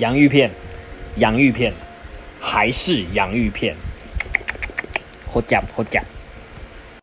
[0.00, 0.50] 洋芋片，
[1.16, 1.74] 洋芋片，
[2.40, 3.76] 还是洋芋片，
[5.26, 6.02] 好夹好夹。